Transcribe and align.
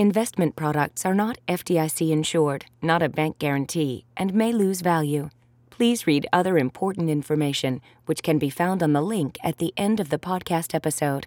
Investment 0.00 0.56
products 0.56 1.04
are 1.04 1.12
not 1.12 1.36
FDIC 1.46 2.10
insured, 2.10 2.64
not 2.80 3.02
a 3.02 3.08
bank 3.10 3.38
guarantee, 3.38 4.06
and 4.16 4.32
may 4.32 4.50
lose 4.50 4.80
value. 4.80 5.28
Please 5.68 6.06
read 6.06 6.26
other 6.32 6.56
important 6.56 7.10
information, 7.10 7.82
which 8.06 8.22
can 8.22 8.38
be 8.38 8.48
found 8.48 8.82
on 8.82 8.94
the 8.94 9.02
link 9.02 9.36
at 9.44 9.58
the 9.58 9.74
end 9.76 10.00
of 10.00 10.08
the 10.08 10.18
podcast 10.18 10.74
episode. 10.74 11.26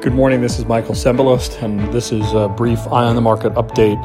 Good 0.00 0.14
morning. 0.14 0.40
This 0.40 0.58
is 0.58 0.64
Michael 0.64 0.94
Cembalest, 0.94 1.62
and 1.62 1.80
this 1.92 2.12
is 2.12 2.32
a 2.32 2.48
brief 2.48 2.78
Eye 2.86 3.04
on 3.04 3.14
the 3.14 3.20
Market 3.20 3.52
update 3.56 4.02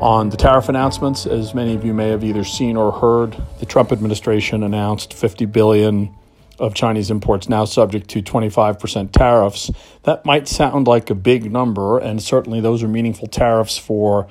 on 0.00 0.28
the 0.28 0.36
tariff 0.36 0.68
announcements. 0.68 1.26
As 1.26 1.52
many 1.52 1.74
of 1.74 1.84
you 1.84 1.92
may 1.92 2.10
have 2.10 2.22
either 2.22 2.44
seen 2.44 2.76
or 2.76 2.92
heard, 2.92 3.36
the 3.58 3.66
Trump 3.66 3.90
administration 3.90 4.62
announced 4.62 5.14
50 5.14 5.46
billion 5.46 6.14
of 6.58 6.74
Chinese 6.74 7.10
imports 7.10 7.48
now 7.48 7.64
subject 7.64 8.08
to 8.10 8.22
25% 8.22 9.12
tariffs. 9.12 9.70
That 10.02 10.24
might 10.24 10.48
sound 10.48 10.86
like 10.86 11.10
a 11.10 11.14
big 11.14 11.50
number, 11.50 11.98
and 11.98 12.22
certainly 12.22 12.60
those 12.60 12.82
are 12.82 12.88
meaningful 12.88 13.28
tariffs 13.28 13.78
for 13.78 14.28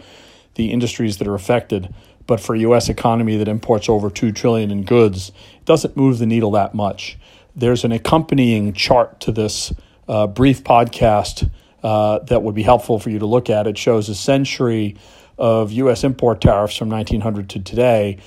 the 0.55 0.71
industries 0.71 1.17
that 1.17 1.27
are 1.27 1.35
affected. 1.35 1.93
But 2.25 2.41
for 2.41 2.55
a 2.55 2.59
U.S. 2.59 2.89
economy 2.89 3.37
that 3.37 3.47
imports 3.47 3.87
over 3.87 4.09
two 4.09 4.31
trillion 4.31 4.69
in 4.69 4.83
goods, 4.83 5.29
it 5.29 5.65
doesn't 5.65 5.95
move 5.95 6.19
the 6.19 6.25
needle 6.25 6.51
that 6.51 6.73
much. 6.73 7.17
There's 7.55 7.85
an 7.85 7.91
accompanying 7.93 8.73
chart 8.73 9.21
to 9.21 9.31
this 9.31 9.73
uh, 10.07 10.27
brief 10.27 10.63
podcast 10.63 11.49
uh, 11.83 12.19
that 12.19 12.43
would 12.43 12.55
be 12.55 12.63
helpful 12.63 12.99
for 12.99 13.09
you 13.09 13.19
to 13.19 13.25
look 13.25 13.49
at. 13.49 13.65
It 13.65 13.77
shows 13.77 14.09
a 14.09 14.15
century 14.15 14.97
of 15.37 15.71
U.S. 15.71 16.03
import 16.03 16.41
tariffs 16.41 16.75
from 16.75 16.89
1900 16.89 17.49
to 17.51 17.59
today, 17.59 18.17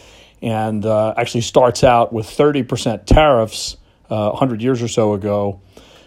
and 0.41 0.87
uh, 0.87 1.13
actually 1.17 1.43
starts 1.43 1.85
out 1.85 2.13
with 2.13 2.27
30% 2.27 3.05
tariffs 3.05 3.77
uh, 4.11 4.31
100 4.31 4.63
years 4.63 4.83
or 4.83 4.89
so 4.89 5.15
ago 5.15 5.61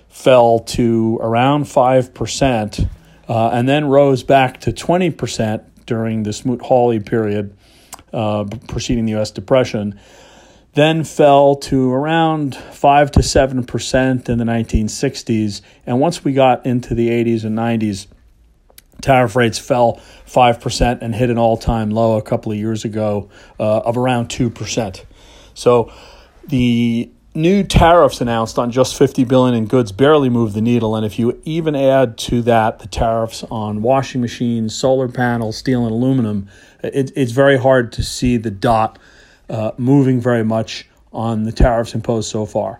fell 0.09 0.59
to 0.59 1.17
around 1.21 1.63
5% 1.63 2.89
uh, 3.27 3.49
and 3.49 3.67
then 3.67 3.85
rose 3.85 4.23
back 4.23 4.61
to 4.61 4.71
20% 4.71 5.63
during 5.85 6.23
the 6.23 6.33
Smoot-Hawley 6.33 6.99
period 6.99 7.57
uh, 8.13 8.45
preceding 8.67 9.05
the 9.05 9.13
U.S. 9.13 9.31
Depression, 9.31 9.99
then 10.73 11.03
fell 11.03 11.55
to 11.55 11.91
around 11.91 12.55
5 12.55 13.11
to 13.11 13.19
7% 13.19 14.29
in 14.29 14.37
the 14.37 14.43
1960s. 14.43 15.61
And 15.85 15.99
once 15.99 16.23
we 16.23 16.33
got 16.33 16.65
into 16.65 16.95
the 16.95 17.09
80s 17.09 17.43
and 17.43 17.57
90s, 17.57 18.07
tariff 19.01 19.35
rates 19.35 19.59
fell 19.59 19.99
5% 20.27 21.01
and 21.01 21.13
hit 21.13 21.29
an 21.29 21.37
all 21.37 21.57
time 21.57 21.89
low 21.89 22.17
a 22.17 22.21
couple 22.21 22.51
of 22.51 22.57
years 22.57 22.85
ago 22.85 23.29
uh, 23.59 23.79
of 23.79 23.97
around 23.97 24.29
2%. 24.29 25.05
So 25.53 25.91
the 26.47 27.11
new 27.35 27.63
tariffs 27.63 28.21
announced 28.21 28.59
on 28.59 28.69
just 28.69 28.95
50 28.95 29.23
billion 29.23 29.55
in 29.55 29.65
goods 29.65 29.91
barely 29.91 30.29
move 30.29 30.53
the 30.53 30.61
needle 30.61 30.95
and 30.95 31.03
if 31.03 31.17
you 31.17 31.41
even 31.45 31.75
add 31.75 32.15
to 32.15 32.43
that 32.43 32.79
the 32.79 32.87
tariffs 32.87 33.43
on 33.49 33.81
washing 33.81 34.21
machines 34.21 34.75
solar 34.75 35.07
panels 35.07 35.57
steel 35.57 35.83
and 35.83 35.91
aluminum 35.91 36.47
it, 36.83 37.11
it's 37.15 37.31
very 37.31 37.57
hard 37.57 37.91
to 37.91 38.03
see 38.03 38.37
the 38.37 38.51
dot 38.51 38.99
uh, 39.49 39.71
moving 39.77 40.21
very 40.21 40.43
much 40.43 40.87
on 41.11 41.43
the 41.43 41.51
tariffs 41.51 41.93
imposed 41.93 42.29
so 42.29 42.45
far. 42.45 42.79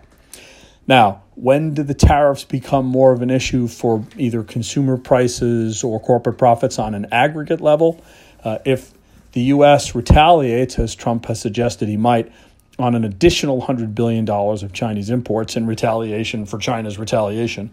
Now 0.86 1.22
when 1.34 1.74
do 1.74 1.82
the 1.82 1.94
tariffs 1.94 2.44
become 2.44 2.86
more 2.86 3.12
of 3.12 3.22
an 3.22 3.30
issue 3.30 3.66
for 3.66 4.04
either 4.16 4.44
consumer 4.44 4.96
prices 4.96 5.82
or 5.82 5.98
corporate 5.98 6.38
profits 6.38 6.78
on 6.78 6.94
an 6.94 7.06
aggregate 7.10 7.60
level? 7.60 8.00
Uh, 8.44 8.58
if 8.64 8.92
the 9.32 9.42
us 9.42 9.96
retaliates 9.96 10.78
as 10.78 10.94
trump 10.94 11.26
has 11.26 11.40
suggested 11.40 11.88
he 11.88 11.96
might 11.96 12.30
on 12.78 12.94
an 12.94 13.04
additional 13.04 13.62
$100 13.62 13.94
billion 13.94 14.28
of 14.28 14.72
Chinese 14.72 15.10
imports 15.10 15.56
in 15.56 15.66
retaliation 15.66 16.44
for 16.46 16.58
China's 16.58 16.98
retaliation. 16.98 17.72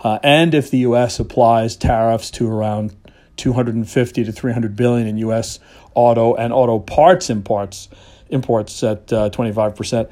Uh, 0.00 0.18
and 0.22 0.54
if 0.54 0.70
the 0.70 0.78
U.S. 0.78 1.20
applies 1.20 1.76
tariffs 1.76 2.30
to 2.32 2.48
around 2.48 2.94
250 3.36 4.24
to 4.24 4.32
300 4.32 4.76
billion 4.76 5.06
in 5.06 5.18
U.S. 5.18 5.58
auto 5.94 6.34
and 6.34 6.52
auto 6.52 6.78
parts 6.78 7.30
imports, 7.30 7.88
imports 8.28 8.82
at 8.82 9.12
uh, 9.12 9.30
25%, 9.30 10.10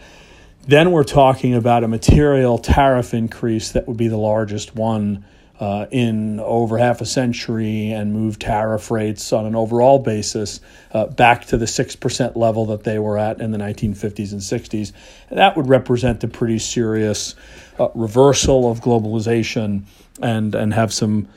then 0.67 0.93
we're 0.93 1.05
talking 1.05 1.55
about 1.55 1.83
a 1.83 1.89
material 1.89 2.59
tariff 2.59 3.15
increase 3.15 3.73
that 3.73 3.89
would 3.89 3.97
be 3.97 4.09
the 4.09 4.17
largest 4.17 4.77
one 4.77 5.25
uh, 5.61 5.87
in 5.91 6.41
over 6.41 6.79
half 6.79 7.03
a 7.03 7.07
century 7.07 7.93
and 7.93 8.15
move 8.15 8.39
tariff 8.39 8.91
rates 8.91 9.31
on 9.31 9.45
an 9.45 9.55
overall 9.55 9.99
basis 9.99 10.61
uh, 10.93 11.07
back 11.07 11.45
to 11.45 11.59
the 11.59 11.67
6% 11.67 12.35
level 12.35 12.67
that 12.67 12.83
they 12.83 12.99
were 12.99 13.19
at 13.19 13.43
in 13.43 13.51
the 13.51 13.59
1950s 13.59 14.33
and 14.33 14.41
60s. 14.41 14.93
And 15.29 15.39
that 15.39 15.59
would 15.59 15.69
represent 15.69 16.25
a 16.25 16.29
pretty 16.29 16.59
serious 16.59 17.35
uh, 17.79 17.89
reversal 17.95 18.71
of 18.71 18.81
globalization 18.81 19.85
and, 20.23 20.55
and 20.55 20.73
have 20.73 20.93
some 20.93 21.29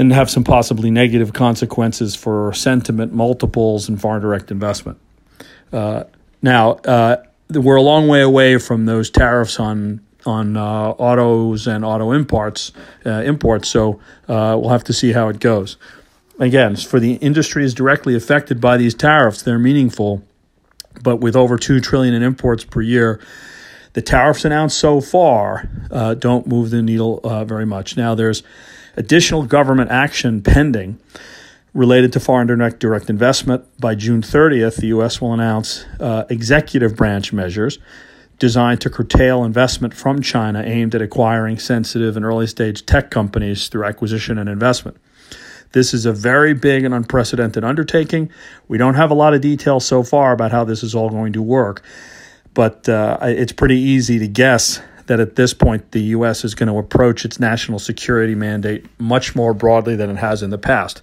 and 0.00 0.12
have 0.12 0.30
some 0.30 0.44
possibly 0.44 0.92
negative 0.92 1.32
consequences 1.32 2.14
for 2.14 2.52
sentiment 2.52 3.12
multiples 3.12 3.88
and 3.88 4.00
foreign 4.00 4.22
direct 4.22 4.52
investment. 4.52 4.96
Uh, 5.72 6.04
now, 6.40 6.72
uh, 6.84 7.16
we're 7.50 7.74
a 7.74 7.82
long 7.82 8.06
way 8.06 8.22
away 8.22 8.58
from 8.58 8.86
those 8.86 9.10
tariffs 9.10 9.58
on 9.58 10.00
on 10.28 10.56
uh, 10.56 10.90
autos 10.90 11.66
and 11.66 11.84
auto 11.84 12.12
imports 12.12 12.72
uh, 13.04 13.22
imports. 13.22 13.68
So 13.68 14.00
uh, 14.28 14.56
we'll 14.60 14.70
have 14.70 14.84
to 14.84 14.92
see 14.92 15.12
how 15.12 15.28
it 15.28 15.40
goes. 15.40 15.76
Again, 16.38 16.76
for 16.76 17.00
the 17.00 17.14
industries 17.14 17.74
directly 17.74 18.14
affected 18.14 18.60
by 18.60 18.76
these 18.76 18.94
tariffs, 18.94 19.42
they're 19.42 19.58
meaningful. 19.58 20.22
But 21.02 21.16
with 21.16 21.34
over 21.34 21.56
two 21.56 21.80
trillion 21.80 22.14
in 22.14 22.22
imports 22.22 22.64
per 22.64 22.80
year, 22.80 23.20
the 23.94 24.02
tariffs 24.02 24.44
announced 24.44 24.78
so 24.78 25.00
far 25.00 25.68
uh, 25.90 26.14
don't 26.14 26.46
move 26.46 26.70
the 26.70 26.82
needle 26.82 27.20
uh, 27.24 27.44
very 27.44 27.66
much. 27.66 27.96
Now 27.96 28.14
there's 28.14 28.42
additional 28.96 29.44
government 29.44 29.90
action 29.90 30.42
pending 30.42 31.00
related 31.74 32.12
to 32.12 32.20
foreign 32.20 32.46
direct, 32.46 32.80
direct 32.80 33.10
investment. 33.10 33.64
By 33.80 33.94
June 33.94 34.22
30th, 34.22 34.76
the 34.76 34.88
U.S. 34.88 35.20
will 35.20 35.32
announce 35.32 35.84
uh, 36.00 36.24
executive 36.28 36.96
branch 36.96 37.32
measures 37.32 37.78
designed 38.38 38.80
to 38.82 38.90
curtail 38.90 39.44
investment 39.44 39.94
from 39.94 40.22
China 40.22 40.62
aimed 40.62 40.94
at 40.94 41.02
acquiring 41.02 41.58
sensitive 41.58 42.16
and 42.16 42.24
early 42.24 42.46
stage 42.46 42.86
tech 42.86 43.10
companies 43.10 43.68
through 43.68 43.84
acquisition 43.84 44.38
and 44.38 44.48
investment. 44.48 44.96
This 45.72 45.92
is 45.92 46.06
a 46.06 46.12
very 46.12 46.54
big 46.54 46.84
and 46.84 46.94
unprecedented 46.94 47.62
undertaking. 47.62 48.30
We 48.68 48.78
don't 48.78 48.94
have 48.94 49.10
a 49.10 49.14
lot 49.14 49.34
of 49.34 49.40
details 49.40 49.84
so 49.84 50.02
far 50.02 50.32
about 50.32 50.50
how 50.50 50.64
this 50.64 50.82
is 50.82 50.94
all 50.94 51.10
going 51.10 51.32
to 51.34 51.42
work, 51.42 51.82
but 52.54 52.88
uh, 52.88 53.18
it's 53.22 53.52
pretty 53.52 53.78
easy 53.78 54.18
to 54.18 54.28
guess 54.28 54.80
that 55.06 55.20
at 55.20 55.36
this 55.36 55.52
point 55.52 55.90
the 55.92 56.00
U.S. 56.00 56.44
is 56.44 56.54
going 56.54 56.68
to 56.68 56.78
approach 56.78 57.24
its 57.24 57.40
national 57.40 57.78
security 57.78 58.34
mandate 58.34 58.86
much 58.98 59.34
more 59.34 59.52
broadly 59.52 59.96
than 59.96 60.10
it 60.10 60.16
has 60.16 60.42
in 60.42 60.50
the 60.50 60.58
past. 60.58 61.02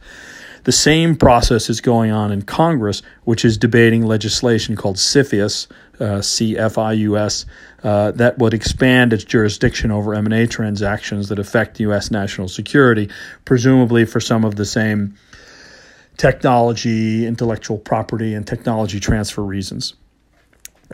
The 0.65 0.71
same 0.71 1.15
process 1.15 1.69
is 1.69 1.79
going 1.79 2.11
on 2.11 2.31
in 2.31 2.41
Congress, 2.41 3.03
which 3.23 3.45
is 3.45 3.55
debating 3.55 4.03
legislation 4.03 4.75
called 4.75 4.95
CFIUS, 4.95 5.67
uh, 5.99 6.21
CFIUS, 6.21 7.45
uh, 7.83 8.11
that 8.11 8.39
would 8.39 8.55
expand 8.55 9.13
its 9.13 9.23
jurisdiction 9.23 9.91
over 9.91 10.15
M&A 10.15 10.47
transactions 10.47 11.29
that 11.29 11.37
affect 11.37 11.79
U.S. 11.81 12.09
national 12.09 12.47
security, 12.47 13.09
presumably 13.45 14.05
for 14.05 14.19
some 14.19 14.43
of 14.43 14.55
the 14.55 14.65
same 14.65 15.15
technology, 16.17 17.27
intellectual 17.27 17.77
property, 17.77 18.33
and 18.33 18.47
technology 18.47 18.99
transfer 18.99 19.43
reasons. 19.43 19.93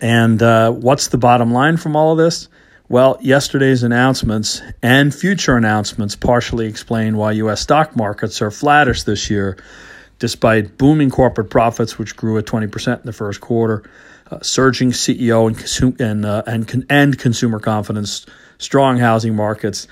And 0.02 0.44
uh, 0.44 0.72
what's 0.72 1.08
the 1.08 1.18
bottom 1.18 1.54
line 1.54 1.78
from 1.78 1.96
all 1.96 2.12
of 2.12 2.18
this? 2.18 2.50
Well, 2.92 3.18
yesterday's 3.22 3.84
announcements 3.84 4.62
and 4.84 5.16
future 5.16 5.56
announcements 5.56 6.18
partially 6.18 6.68
explain 6.68 7.16
why 7.16 7.32
U.S. 7.32 7.62
stock 7.62 7.96
markets 7.96 8.42
are 8.42 8.52
flattish 8.52 9.04
this 9.04 9.30
year, 9.30 9.56
despite 10.20 10.78
booming 10.78 11.10
corporate 11.10 11.50
profits, 11.50 11.98
which 11.98 12.18
grew 12.18 12.38
at 12.38 12.44
20% 12.44 13.00
in 13.00 13.06
the 13.06 13.14
first 13.14 13.40
quarter, 13.40 13.90
uh, 14.30 14.40
surging 14.42 14.92
CEO 14.92 15.48
and, 15.48 16.02
and, 16.02 16.26
uh, 16.26 16.44
and, 16.46 16.86
and 16.90 17.18
consumer 17.18 17.62
confidence, 17.62 18.26
strong 18.58 18.98
housing 18.98 19.38
markets, 19.38 19.88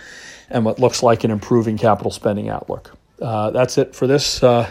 and 0.49 0.65
what 0.65 0.77
looks 0.77 1.01
like 1.01 1.23
an 1.23 1.31
improving 1.31 1.77
capital 1.77 2.11
spending 2.11 2.49
outlook. 2.49 2.91
Uh, 3.21 3.49
that's 3.51 3.77
it 3.77 3.95
for 3.95 4.07
this 4.07 4.43
uh, 4.43 4.69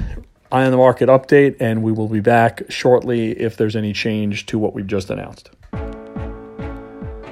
Eye 0.53 0.67
on 0.67 0.71
the 0.71 0.77
Market 0.77 1.09
update, 1.09 1.57
and 1.61 1.83
we 1.83 1.93
will 1.93 2.09
be 2.09 2.21
back 2.21 2.65
shortly 2.69 3.31
if 3.31 3.57
there's 3.57 3.75
any 3.75 3.95
change 3.95 4.45
to 4.45 4.59
what 4.59 4.75
we've 4.75 4.87
just 4.87 5.09
announced. 5.09 5.49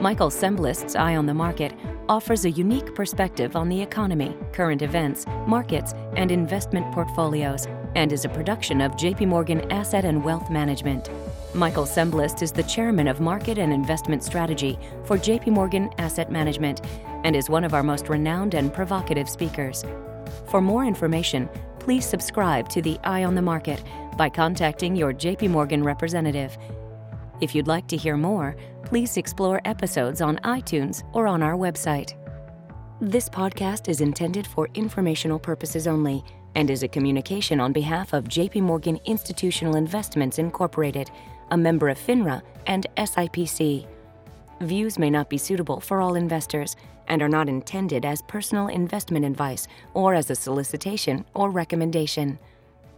Michael 0.01 0.29
Cembalest's 0.29 0.95
Eye 0.95 1.17
on 1.17 1.25
the 1.25 1.33
Market 1.33 1.73
offers 2.11 2.45
a 2.45 2.51
unique 2.51 2.95
perspective 2.95 3.57
on 3.57 3.71
the 3.71 3.81
economy, 3.81 4.37
current 4.53 4.83
events, 4.83 5.25
markets, 5.47 5.95
and 6.17 6.31
investment 6.31 6.93
portfolios, 6.93 7.67
and 7.95 8.13
is 8.13 8.27
a 8.27 8.29
production 8.29 8.83
of 8.83 8.93
JP 8.93 9.29
Morgan 9.29 9.73
Asset 9.73 10.05
and 10.05 10.23
Wealth 10.23 10.51
Management. 10.51 11.09
Michael 11.55 11.87
Cembalest 11.87 12.43
is 12.43 12.53
the 12.53 12.63
chairman 12.65 13.09
of 13.09 13.21
Market 13.21 13.57
and 13.57 13.73
Investment 13.73 14.23
Strategy 14.23 14.79
for 15.05 15.17
JP 15.17 15.49
Morgan 15.49 15.89
Asset 15.97 16.31
Management 16.31 16.83
and 17.25 17.35
is 17.35 17.49
one 17.49 17.65
of 17.65 17.73
our 17.73 17.83
most 17.83 18.11
renowned 18.11 18.53
and 18.53 18.75
provocative 18.75 19.31
speakers. 19.31 19.83
For 20.51 20.61
more 20.61 20.85
information, 20.85 21.49
please 21.79 22.05
subscribe 22.05 22.69
to 22.69 22.83
the 22.83 22.99
Eye 23.03 23.25
on 23.25 23.35
the 23.35 23.41
Market 23.41 23.83
by 24.19 24.29
contacting 24.29 24.95
your 24.95 25.15
JP 25.15 25.49
Morgan 25.49 25.83
representative. 25.83 26.59
If 27.41 27.55
you'd 27.55 27.67
like 27.67 27.87
to 27.89 27.97
hear 27.97 28.17
more, 28.17 28.57
please 28.87 29.17
explore 29.17 29.61
episodes 29.65 30.21
on 30.21 30.37
iTunes 30.45 31.03
or 31.13 31.27
on 31.27 31.43
our 31.43 31.55
website. 31.55 32.15
This 33.01 33.29
podcast 33.29 33.89
is 33.89 34.01
intended 34.01 34.47
for 34.47 34.69
informational 34.75 35.41
purposes 35.41 35.89
only 35.89 36.25
and 36.55 36.71
is 36.71 36.85
a 36.85 36.89
communication 36.89 37.59
on 37.59 37.73
behalf 37.73 38.13
of 38.13 38.25
JP 38.25 38.63
Morgan 38.63 39.01
Institutional 39.05 39.75
Investments 39.75 40.39
Incorporated, 40.39 41.11
a 41.51 41.57
member 41.57 41.89
of 41.89 41.99
FINRA 41.99 42.41
and 42.69 42.87
SIPC. 42.97 43.89
Views 44.61 45.01
may 45.01 45.11
not 45.11 45.29
be 45.29 45.37
suitable 45.37 45.81
for 45.81 46.01
all 46.01 46.15
investors 46.15 46.77
and 47.09 47.21
are 47.21 47.29
not 47.29 47.49
intended 47.49 48.05
as 48.05 48.23
personal 48.23 48.69
investment 48.69 49.25
advice 49.25 49.67
or 49.95 50.15
as 50.15 50.31
a 50.31 50.37
solicitation 50.37 51.25
or 51.35 51.51
recommendation. 51.51 52.39